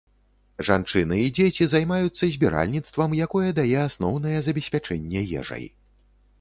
Жанчыны 0.69 1.19
і 1.25 1.33
дзеці 1.39 1.67
займаюцца 1.73 2.31
збіральніцтвам, 2.37 3.15
якое 3.29 3.49
дае 3.61 3.77
асноўнае 3.87 4.35
забеспячэнне 4.51 5.21
ежай. 5.43 5.65